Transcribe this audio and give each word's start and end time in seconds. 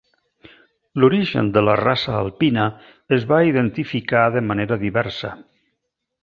L'origen 1.01 1.51
de 1.57 1.63
la 1.67 1.75
raça 1.81 2.15
alpina 2.21 2.63
es 3.19 3.27
va 3.33 3.43
identificar 3.51 4.25
de 4.37 4.43
manera 4.49 4.81
diversa. 4.87 5.33